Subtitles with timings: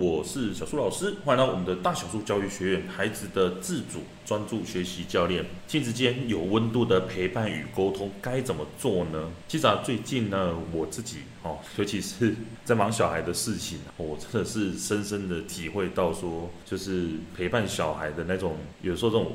[0.00, 9.30] 我是小树老师，欢迎来到我们的大小树教育学院，孩子的自主专注学习教练，亲子间有温度的陪伴与沟通该怎么做呢？
[9.46, 12.34] 其实啊，最近呢，我自己哦，尤其是
[12.64, 19.32] 在忙小孩的事情，我真的是深深的体会到说，就是陪伴小孩的那种，有时候这种。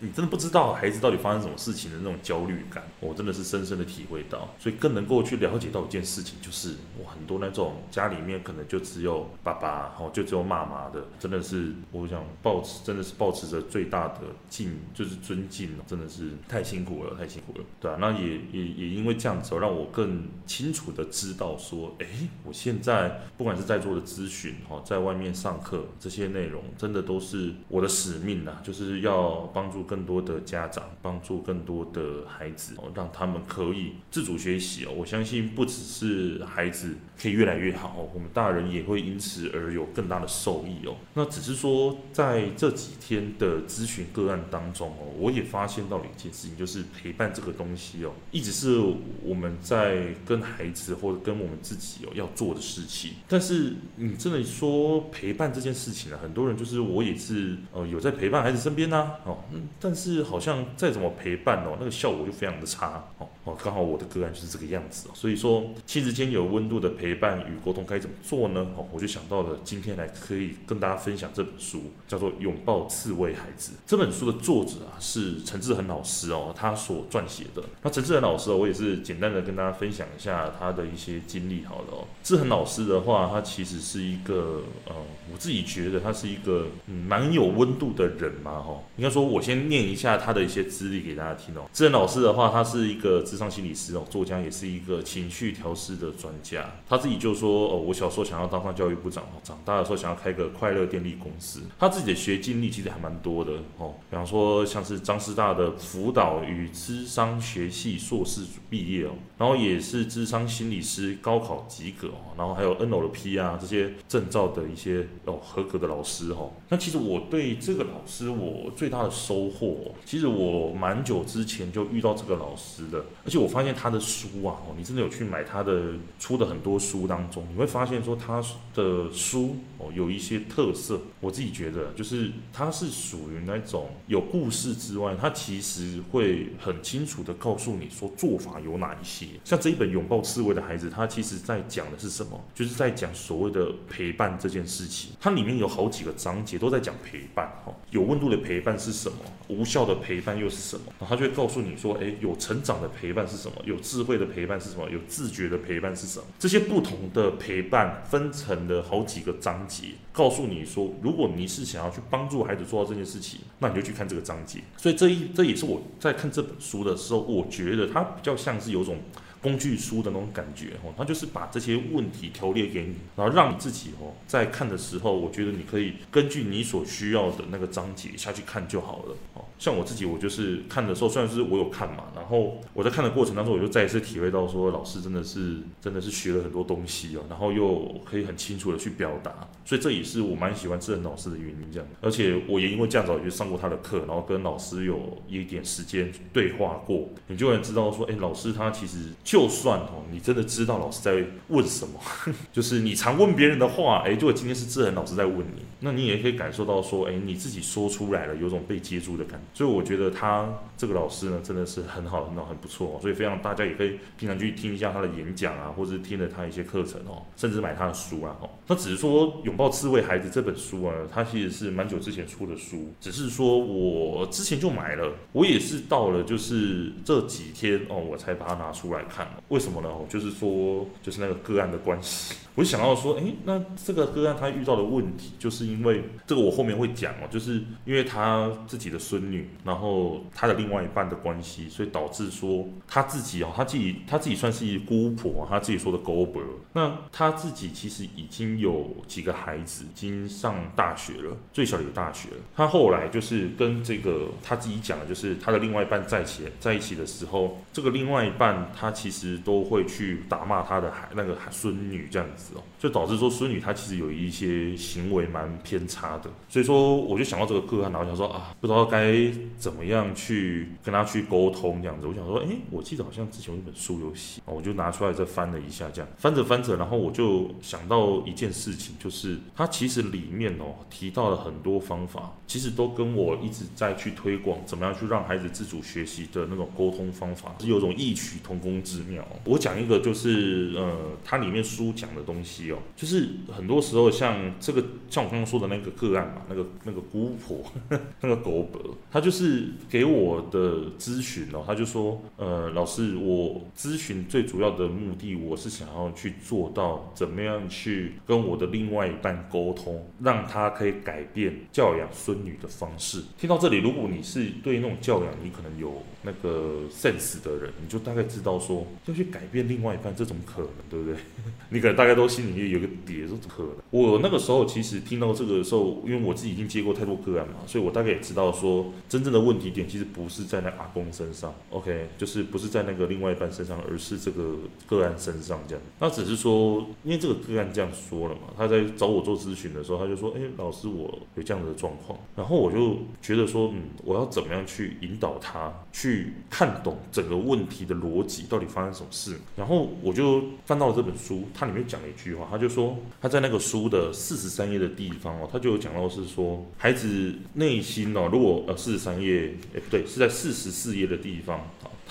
[0.00, 22.06] 你真的不知道孩子到底发生什么事情的那种焦虑感，我真的是深深的体会到，所以更能够去了解到一件事情，就是我很多那种家里面可能就只有爸爸，哦，就只有妈妈的，真的是我想抱持，真的是抱持着最大的敬，就是尊敬，真的是太辛苦了，太辛苦了，对啊，那也也也因为这样子，让我更清楚的知道说，哎，
[22.44, 29.87] 我现在不管是在座的咨询，哈，在外面上课这些内容，真的都是我的使命呐，就是要帮助。
[29.88, 34.92] 更多的家长帮助更多的孩子哦，让他们可以自主学习哦。
[34.94, 40.94] 我相信不只是孩子可以越来越好，我们大人也会因此而有更大的受益哦。
[41.14, 48.78] 那只是说在这几天的咨询个案当中哦，我也发现到了一件事情，就是陪伴这个东西哦，一直是
[49.24, 53.12] 我们在跟孩子或者跟我们自己哦要做的事情。
[53.26, 59.62] 但是你真的说陪伴这件事情呢，很多人就是我也是呃有在陪伴孩子身边呐哦嗯。
[59.80, 63.28] 但是好像再怎么陪伴哦，那个效果就非常的差哦。
[63.48, 68.66] 哦，刚好我的个案就是这个样子哦，所以说亲子间有温度的陪伴与沟通该怎么做呢？
[68.76, 73.72] 哦，我就想到了今天来可以跟大家分享这本书，叫做《拥抱刺猬孩子》。
[73.86, 77.62] 这本书的作者啊是陈志恒老师哦，他所撰写的。
[77.82, 82.04] 那陈志恒老师哦，我也是简单的跟大家分享一下他的一些经历好了哦。
[82.22, 84.94] 志恒老师的话，他其实是一个呃，
[85.30, 88.80] 我自己觉得他是一个蛮有温度的人嘛哈。
[88.96, 89.68] 应该说，我先。
[89.68, 91.68] 念一下他的一些资历给大家听哦。
[91.72, 96.68] 志恒老师的话，他是一个商心理师哦，作家，也是一个情绪调试的专家。
[96.88, 101.62] 他自己就说哦，我小时候想要当上教育部长哦，长大的时候想要开个快乐电力公司。
[101.78, 116.52] 他自己的学经历其实还蛮多的哦，比方说像是张师大的辅导与智商学系硕士毕业哦，然后也是智商心理师高考及格哦，然后还有 NLP 啊这些证照的一些哦合格的老师哦。
[116.68, 119.94] 那其实我对这个老师，我最大的收获。
[120.04, 139.26] 其实我蛮久之前就遇到这个老师的，而且我发现他的书啊，哦，你真的有去买他的出的很多书当中，你会发现说他的书哦有一些特色，我自己觉得就是他是属于那种有故事之外，他其实会很清楚的告诉你说做法有哪一些。
[139.44, 142.42] 像这一本拥抱刺猬的孩子，他其实在讲的是什么？
[142.54, 145.10] 就是在讲所谓的陪伴这件事情。
[145.20, 149.18] 它里面有好几个章节都在讲陪伴，哈，有温度的陪伴是什么？
[149.48, 150.84] 无效的陪伴又是什么？
[150.98, 153.54] 然后他就会告诉你说，诶，有成长的陪陪伴是什么？
[153.64, 154.86] 有智慧的陪伴是什么？
[154.90, 156.26] 有自觉的陪伴是什么？
[156.38, 164.60] 这些不同的陪伴分成了好几个章节，告诉你说，如果你是想要去帮助孩子做到这件事情，那你就去看这个章节。
[164.76, 168.98] 所以这一这也是我在看这本书的时候，我觉得它比较像是有种。
[169.40, 179.44] 工具书的那种感觉哦，它就是把这些问题条列给你，然后让你自己哦在看的时候，我觉得你可以根据你所需要的那个章节下去看就好了哦。
[179.58, 191.88] 像我自己，我就是看的时候，虽然是我有看嘛，然后我在看的过程当中，我就再一次体会到说，老师真的是真的是学了很多东西哦，然后又可以很清楚的去表达，所以这也是我蛮喜欢志恒老师的原因这样。
[192.00, 198.98] 而且我也因为这样子，我就上过他的课，然后跟老师有一点时间对话过，你就能知道说，哎，老师他其实。
[199.24, 202.00] 就算哦，你真的知道老师在问什么，
[202.52, 209.47] 就是你常问别人的话，诶，如果今天是志恒老师在问你，那你也可以感受到说，诶，你自己说出来了，有种被接住的感觉。
[209.54, 212.98] 所以我觉得他这个老师呢，真的是很好，很好，很不错哦。
[213.00, 218.36] 所以非常大家也可以平常去听一下他的演讲啊，或者是听了他一些课程哦，甚至买他的书啊。
[218.40, 229.28] 哦，那只是说拥抱刺猬孩子这本书啊，它其实是蛮久之前出的书，只是说我之前就买了，我也是到了就是这几天哦，我才把它拿出来看。
[229.48, 229.88] 为什么呢？
[230.08, 232.34] 就是说，就是那个个案的关系。
[232.54, 246.42] 我就想到说，诶，那这个个案他遇到的问题，就是因为这个我后面会讲哦，就是因为他自己的孙女，然后他的另外一半的关系，所以导致说他自己哦，他自己他自己算是一姑婆，他自己说的姑婆。
[246.72, 252.36] 那他自己其实已经有几个孩子，已经上大学了，最小的有大学了。
[252.56, 262.62] 他后来就是跟这个他自己讲的，就是他的另外一半在一起在一起的时候，这个另外一半他其实都会去打骂他的孩那个孙女这样子哦。
[262.78, 269.27] 就导致说孙女她其实有一些行为蛮偏差的，所以说我就想到这个个案，然后想说啊，不知道该
[269.58, 272.06] 怎么样去跟他去沟通这样子。
[272.06, 289.26] 我想说，哎，我记得好像之前有一本书有写，我就拿出来再翻了一下，这样翻着翻着，然后我就想到一件事情，就是它其实里面哦提到了很多方法，其实都跟我一直在去推广怎么样去让孩子自主学习的那种沟通方法是有种异曲同工之妙。
[289.44, 297.62] 我讲一个就是呃，它里面书讲的东西哦，就是很多时候像这个像我刚刚说的那个个案嘛，那个那个姑婆
[298.20, 313.20] 那个狗伯，他就是给我的咨询哦，他就说呃，老师，我咨询最主要的目的，我是想要去做到怎么样去跟我的另外一半沟通，让他可以改变教养孙女的方式。
[313.36, 321.16] 听到这里，如果你是对那种教养，你可能有那个 sense 的人，你就大概知道说要去改变另外一半，这种可能，对不对？
[321.70, 323.72] 你可能大概都心里面有个底，这种可能。
[323.90, 335.82] 我那个时候其实听到这个的时候，因为我自己已经接过太多个案嘛，所以我大概也知道说，真正的问题点其实不是在那阿公身上，OK，就是不是在那个另外一半身上，而是这个个案身上这样。
[335.98, 342.18] 那只是说，因为这个个案这样说了嘛，他在找我做咨询的时候，他就说，哎，老师，我有这样的状况。
[342.36, 349.38] 然后我就觉得说，嗯，我要怎么样去引导他去看懂整个问题的逻辑，到底发生什么事？
[349.56, 361.60] 然后我就翻到了这本书，它里面讲了一句话，他就说他在那个书的四十三页的地方哦，他就有讲到是说，孩子内心哦，如果呃四三页，哎不对，是在四十四页的地方。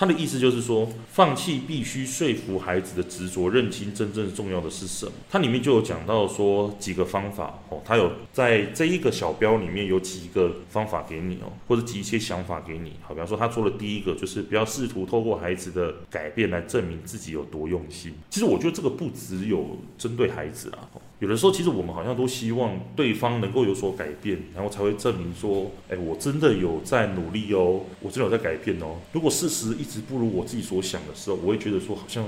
[0.00, 5.12] 他的意思就是说，放弃必须说服孩子的执着，认清真正重要的是什么。
[5.28, 12.92] 它里面就有讲到说几个方法哦，他有在这一个小标里面有几个方法给你哦，或者几一些想法给你。
[13.02, 18.14] 好，比方说他做了第一个就是不要试图透过孩子的改变来证明自己有多用心。
[18.30, 20.86] 其实我觉得这个不只有针对孩子啊。
[21.20, 28.96] 有的时候，其实我们好像都希望对方能够有所改变，然后才会证明说，哎，我真的有在努力哦，我真的有在改变哦。
[29.12, 32.24] 如果事实一直不如我自己所想的时候，我会觉得说，好像。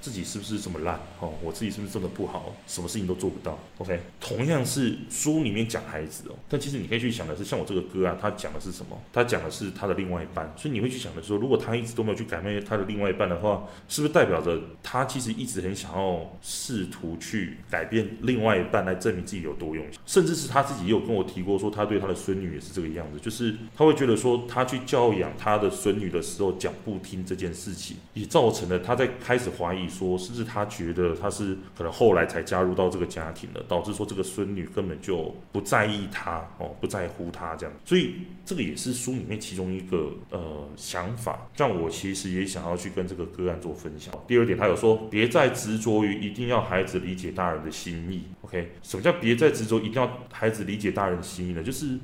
[0.00, 0.98] 自己是不是这么烂？
[1.20, 2.54] 哦，我自己是不是这么不好？
[2.66, 8.98] 什么事情都做不到？OK，同样是书里面讲孩子哦，但其实你可以去想的是，像我这个哥啊，他讲的是什么？
[9.12, 20.00] 他讲的是他的另外一半，所以你会去想的说，如果他一直都没有去改变他的另外一半的话，是不是代表着他其实一直很想要试图去改变另外一半来证明自己有多用心？
[20.06, 29.89] 甚至是他自己也有跟我提过说，他对他的孙女也是这个样子，就是他会觉得说，他去教养他的孙女的时候讲不听这件事情，也造成了他在开始怀疑。
[29.90, 38.14] 说是不是他觉得他是可能后来才加入到这个家庭的，导致说这个孙女根本就不在意他哦，不在乎他这样，所以
[38.44, 44.14] 这个也是书里面其中一个呃想法，让我其实也想要去跟这个个案做分享。
[44.26, 48.22] 第二点，他有说别再执着于一定要孩子理解大人的心意。
[48.42, 51.62] OK，什么叫别再执着一定要孩子理解大人的心意呢？
[51.62, 51.98] 就是。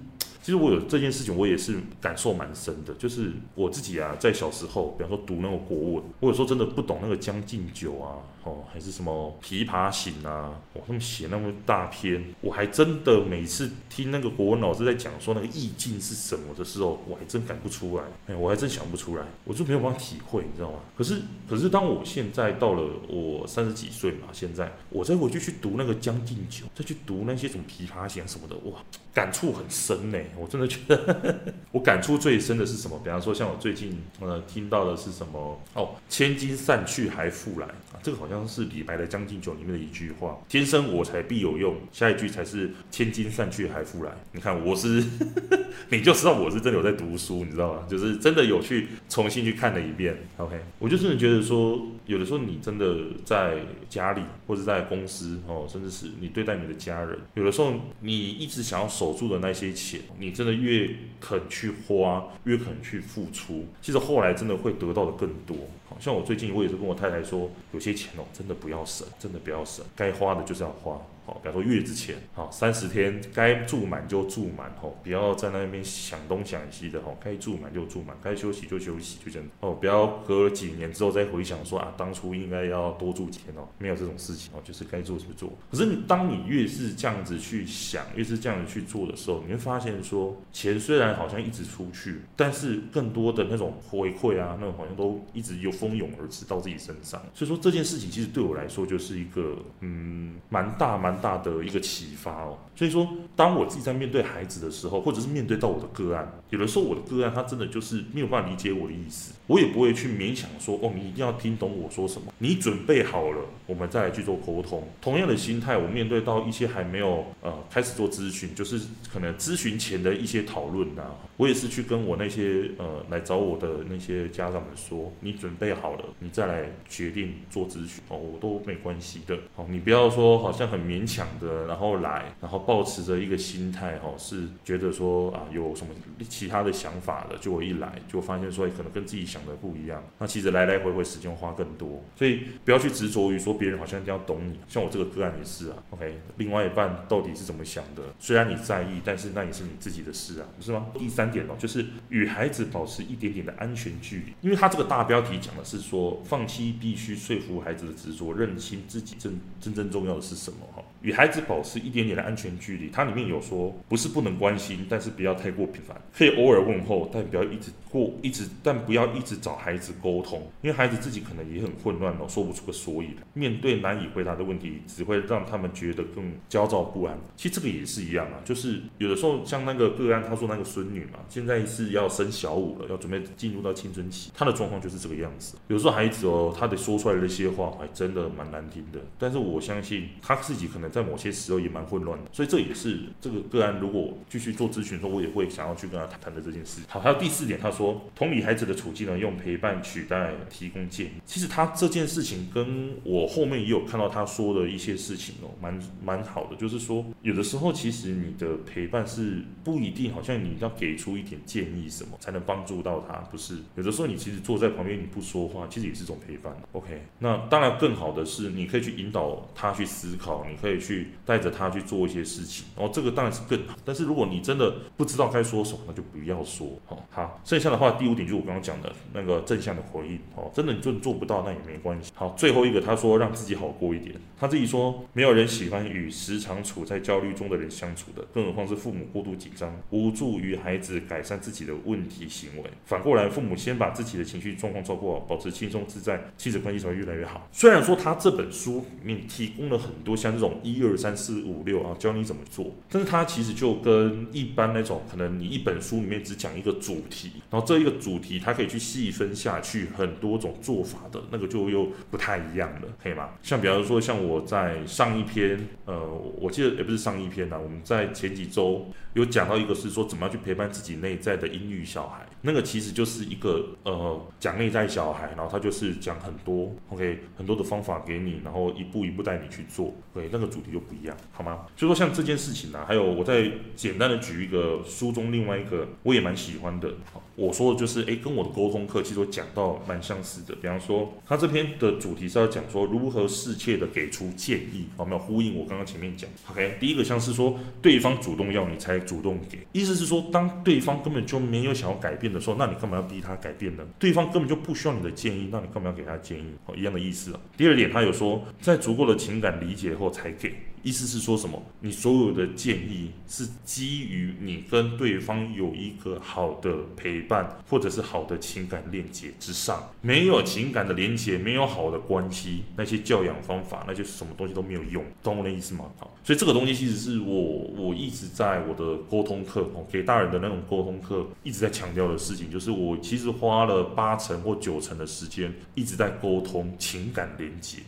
[0.46, 2.94] 其实我有这件事情，我也是感受蛮深的。
[2.94, 8.14] 就是我自己啊，在小时候，比方说读那个国文，我有时候真的不懂那个《将进酒》啊，
[8.46, 20.78] 哦，还是什么《琵琶行》啊，哇，他们写那么大篇，我还真的每次听那个国文老师在讲说那个意境是什么的时候，我还真感不出来，哎，我还真想不出来，我就没有办法体会，你知道吗？
[20.96, 28.78] 可是，可是当我现在到了我三十几岁嘛，现在我再回去去读那个《将进酒》，再去读那些什么《琵琶行》什么的，哇，
[29.12, 30.18] 感触很深呢。
[30.36, 32.98] 我真的觉得， 我感触最深的是什么？
[33.02, 35.60] 比方说，像我最近呃听到的是什么？
[35.74, 40.36] 哦，千金散去还复来啊，这个好像是李白的《将进酒》里面的一句话。
[40.48, 44.10] 天生我材必有用，下一句才是千金散去还复来。
[44.32, 45.04] 你看，我是，
[45.90, 47.86] 你就知道我是真的有在读书，你知道吗？
[47.88, 50.16] 就是真的有去重新去看了一遍。
[50.38, 53.58] OK，我就真的觉得说，有的时候你真的在
[53.88, 65.56] 家里或者在公司哦，甚至是你对待你的家人，有的时候你一直想要守住的那些钱，你真的越肯去花，越肯去付出，其实后来真的会得到的更多。
[65.98, 71.00] 像我最近我也是跟我太太说，有些钱哦，真的不要省，真的不要省，该花的就是要花。
[71.26, 85.52] 好，比方说月子前，好三十天该住满就住满，吼，不要在那边想东想西的，吼，该住满就住满，该休息就休息，就这样，哦，不要隔几年之后再回想说啊，当初应该要多住几天哦，没有这种事情哦，就是该做就做。
[85.68, 97.20] 可是当你越是这样子去想，越是这样子去做的时候，你会发现说，钱虽然好像一直出去，但是更多的那种回馈啊，那种好像都一直有蜂拥而至到自己身上。
[97.34, 101.15] 所以说这件事情其实对我来说就是一个，嗯，蛮大蛮。
[101.20, 102.58] 大的一个启发哦。
[102.74, 114.86] 所以说，当我自己在面对孩子的时候，或者是面对到我的个案，有的时候我的个案他真的就是没有办法理解我的意思，我也不会去勉强说哦，你一定要听懂我说什么，你准备好了，我们再来去做沟通。
[115.00, 118.78] 同样的心态，我面对到一些还没有呃开始做咨询，就是
[119.10, 121.02] 可能咨询前的一些讨论呐，
[121.38, 135.92] 我也是去跟我那些呃来找我的那些家长们说，你准备好了，你再来决定做咨询哦，我都没关系的哦，你不要说好像很勉强的，然后来，然后抱持着一个心态哈，是觉得说啊有什么
[136.28, 148.02] 其他的想法的，就我一来就发现说可能跟自己想的不一样，那其实来来回回时间花更多，所以不要去执着于说别人好像一定要懂你，像我这个个案也是啊，OK，另外一半到底是怎么想的？
[148.18, 150.86] 虽然你在意，但是那也是你自己的事啊，不是吗？
[150.98, 160.82] 第三点哦，就是与孩子保持一点点的安全距离，因为他这个大标题讲的是说放弃必须说服孩子的执着，认清自己真真正重要的是什么哈。
[161.06, 173.24] 与孩子保持一点点的安全距离，它里面有说不是不能关心，但是不要太过频繁，可以偶尔问候，但不要一直过一直，但不要一直找孩子沟通，因为孩子自己可能也很混乱哦，说不出个所以然。
[173.34, 177.16] 面对难以回答的问题，只会让他们觉得更焦躁不安。
[177.36, 185.56] 其实这个也是一样啊，就是有的时候像那个个案，他说那个孙女嘛，现在是要生小五了，要准备进入到青春期，他的状况就是这个样子。
[185.68, 188.98] 有时候孩子哦，他得说出来那些话，还真的蛮难听的。
[189.16, 190.90] 但是我相信他自己可能。
[190.96, 196.80] 在某些时候也蛮混乱的，所以这也是这个个案如果继续做咨询的时候，我也会想要去跟他谈谈的这件事。
[196.88, 201.10] 好，还有第四点，他说同理孩子的处境呢，用陪伴取代提供建议。
[201.26, 206.56] 其实他这件事情跟我后面也有看到他说的一些事情哦，蛮蛮好的。
[206.56, 213.56] 就是说，有的时候其实你的陪伴是不一定，好像你要给出一点建议什么才能帮助到他，不是？
[213.74, 216.56] 有的时候你其实坐在旁边你不说话，其实也是一种陪伴。
[216.72, 220.75] OK，那当然更好的是你可以去引导他去思考，你可以。
[220.78, 223.74] 去带着他去做一些事情，然后这个当然是更好。
[223.84, 226.66] 但是如果你真的不知道该说什么，那就不要说。
[226.86, 230.18] 好，好，剩下的话第五点就是我刚刚讲的那个正向的回应。
[230.34, 232.12] 哦，真的你就做不到，那也没关系。
[232.14, 234.14] 好，最后一个他说让自己好过一点。
[234.38, 242.70] 他自己说没有人喜欢与时常处在焦虑中的人相处的，更何况是父母过度紧张，无助于孩子改善自己的问题行为。
[242.84, 247.48] 反过来，父母先把自己的情绪状况照顾好，保持轻松自在，亲子关系才会越来越好。
[247.50, 252.74] 虽然说他这本书里面提供了很多像这种一二三四五六啊，教你怎么做。
[252.90, 263.30] 但是它其实就跟一般那种可能你一本书里面只讲一个主题，然后这一个主题它可以去细分下去很多种做法的那个就又不太一样了，可以吗？
[263.42, 266.06] 像比方说像我在上一篇，呃，
[266.38, 281.14] 我记得也不是上一篇啦，我们在前几周有讲到一个是说怎么样去陪伴自己内在的阴郁小孩，那个其实就是一个呃讲内在小孩，然后他就是讲很多 OK 很多的方法给你，然后一步一步带你去做，对，那个主题就不一样。
[281.32, 281.66] 好吗？
[281.76, 286.90] 就说像这件事情呢、啊，还有我再简单的举一个书中另外一个我也蛮喜欢的，
[287.34, 290.54] 我说的就是诶，跟我的沟通课其实我讲到蛮相似的。
[290.56, 296.28] 比方说，他这篇的主题是要讲说如何适切的给出建议，好没有呼应我刚刚前面讲。
[296.50, 303.84] OK，第一个像是说对方主动要你才主动给，意思是说当对方根本就没有想要改变的时候，那你干嘛要逼他改变呢？
[303.98, 306.46] 对方根本就不需要你的建议，那你干嘛要给他建议？
[306.64, 307.40] 哦，一样的意思啊。
[307.56, 310.45] 第二点，他有说在足够的情感理解后才给。
[310.86, 311.60] 意思是说什么？
[311.80, 319.82] 你所有的建议是基于你跟对方有一个好的陪伴，或者是好的情感链接之上。
[320.00, 325.04] 没有情感的连接，没有好的关系，那些教养方法，那就是什么东西都没有用。
[325.24, 325.86] 懂我的意思吗？
[325.98, 327.34] 好，所以这个东西其实是我
[327.76, 337.78] 我一直在我的沟通课哦，给大人的那种沟通课一直在强调的事情，就是我其实花了八成或九成的时间一直在沟通情感连接。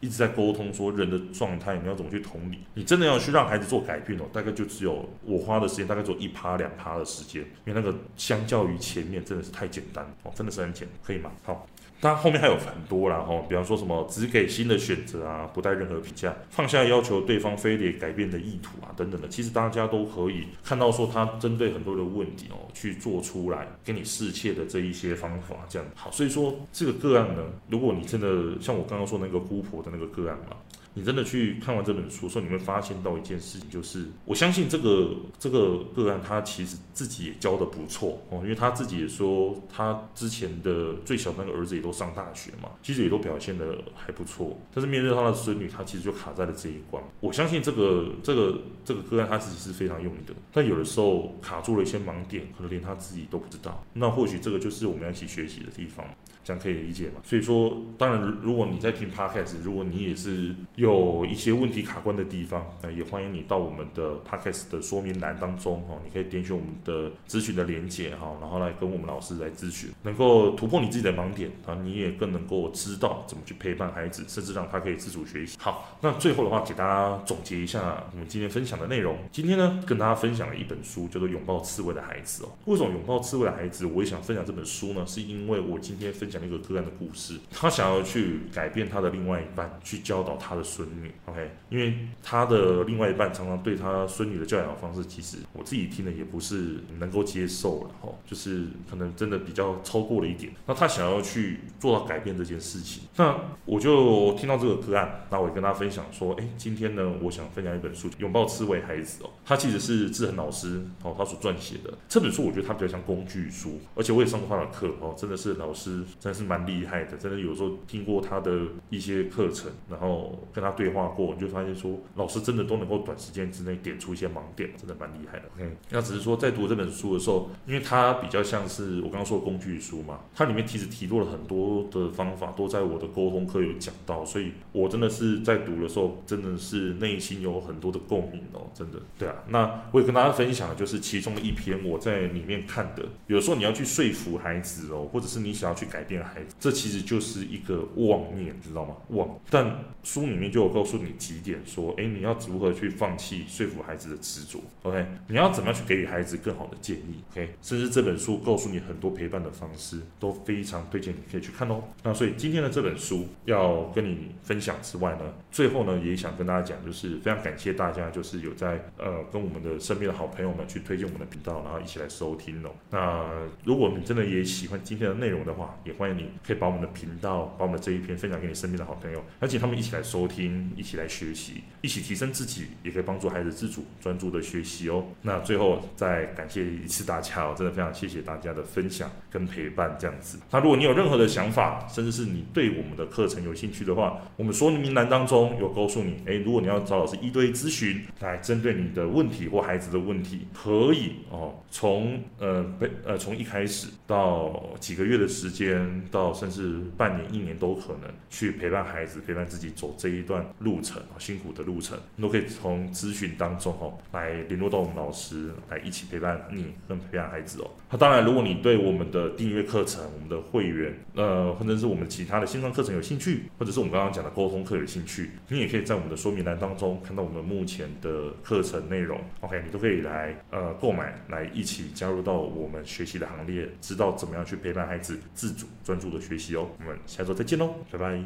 [0.00, 2.58] 一直在沟通说人的状态，你要怎么去同理？
[2.74, 11.30] 你真的要去让孩子做改变哦，大概就只有我花的时间，大概只有一趴两趴的时间，因为那个相较于前面真的是太简单哦，真的是很简单，可以吗？
[11.42, 11.66] 好。
[11.98, 26.10] 但后面还有很多啦，吼，比方说什么只给新的选择啊，不带任何评价，放下要求对方非得改变的意图啊，等等的，其实大家都可以看到说他针对很多的问题哦，去做出来给你试切的这一些方法，这样好。
[26.10, 30.56] 所以说这个个案呢，如果你真的像我刚刚说那个姑婆的那个个案嘛。
[30.98, 44.58] 你真的去看完这本书，说你会发现到一件事情，就是我相信这个这个个案，他其实自己也教得不错哦，因为他自己也说，他之前的最小的那个儿子也都上大学嘛，其实也都表现得还不错。
[44.72, 47.04] 但是面对他的孙女，他其实就卡在了这一关。
[47.20, 53.84] 我相信这个这个这个个案，他自己是非常用力的，但有的时候卡住了一些盲点，可能连他自己都不知道。
[53.92, 56.06] 那或许这个就是我们要一起学习的地方。
[56.46, 57.14] 这样可以理解吗？
[57.24, 75.58] 所以说，当然，如果你在听 Podcast，如果你也是有一些问题卡关的地方，那也欢迎你到我们的 Podcast 的说明栏当中哈，你可以点选我们的咨询的连接哈，然后来跟我们老师来咨询，能够突破你自己的盲点啊，你也更能够知道怎么去陪伴孩子，甚至让他可以自主学习。
[75.58, 79.18] 好，那最后的话，给大家总结一下我们今天分享的内容。
[79.32, 82.50] 今天呢，跟大家分享了一本书，叫做《拥抱刺猬的孩子》哦。
[82.66, 85.04] 为什么拥抱刺猬的孩子，我也想分享这本书呢？
[85.04, 91.10] 是因为我今天分享那个个案的故事，他想要去改变他的另外一半，去教导他的孙女。
[91.26, 100.52] OK，因为他的另外一半常常对他孙女的教养方式，其实我自己听的也不是能够接受了哈，就是可能真的比较超过了一点。
[100.66, 125.44] 那他想要去做到改变这件事情，那我就听到这个个案，那我也跟他分享说，哎，今天呢，我想分享一本书，拥抱刺猬孩子哦，他其实是志恒老师哦，他所撰写的这本书，我觉得他比较像工具书，而且我也上过他的课哦，真的是老师真的是蛮厉害的，真的有时候听过他的一些课程，然后跟他对话过，你就发现说，老师真的都能够短时间之内点出一些盲点，真的蛮厉害的。
[125.54, 138.98] OK，那只是说在读这本书的时候，因为它比较像是我刚刚说的工具书嘛，它里面其实提到了很多的方法，都在我的沟通课有讲到，所以我真的是在读的时候，真的是内心有很多的共鸣哦，真的。
[139.16, 148.96] 对啊，那我也跟大家分享的就是其中的一篇我在里面看的，有时候你要去说服孩子哦，或者是你想要去改变孩子，这其实就是一个妄念，知道吗？
[149.08, 149.28] 妄。
[149.50, 161.82] 但书里面就有告诉你几点，说，哎，你要如何去放弃说服孩子的执着？OK，你要怎么样去给予孩子更好的建议？OK，甚至这本书告诉你很多陪伴的方式，都非常推荐你可以去看哦。
[162.02, 172.70] 那所以今天的这本书要跟你分享之外呢，最后呢也想跟大家讲，就是非常感谢大家，就是有在呃跟我们的身边的好朋友们去推荐我们的频道，然后一起来收听哦。
[172.90, 173.24] 那
[173.64, 185.04] 如果你真的也喜欢今天的内容的话，也欢迎你可以把我们的频道，把我们的这一篇分享给你身边的好朋友，而且他们一起来收听，一起来学习，一起提升自己，也可以帮助孩子自主专注的学习哦。
[185.22, 190.38] 那最后再感谢一次大家哦，真的非常谢谢大家的分享跟陪伴这样子。
[190.50, 217.70] 那如果你有任何的想法，甚至是你对我们的课程有兴趣的话，我们说明栏当中有告诉你，诶，如果你要找老师一对一咨询，来针对你的问题或孩子的问题，可以哦，从呃被呃从一开始到几个月的时间，到甚至半年、一年都可能去陪伴孩子、陪伴自己走这一段路程，辛苦的路程，你都可以从咨询当中哦来联络到我们老师，来一起陪伴你跟陪伴孩子哦。
[217.90, 229.20] 那当然，如果你对我们的订阅课程、我们的会员，呃，或者是我们其他的线上课程有兴趣，或者是我们刚刚讲的沟通课有兴趣，你也可以在我们的说明栏当中看到我们目前的课程内容。
[229.40, 236.68] OK，你都可以来呃购买，来一起加入到我们学习的行列，知道怎么样去陪伴孩子自主专注的学习哦。
[236.80, 238.20] 我们下周再见喽，拜拜。